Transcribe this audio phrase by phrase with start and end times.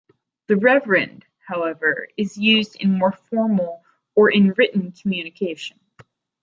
[0.47, 3.83] "The Reverend", however, is used in more formal
[4.15, 5.79] or in written communication.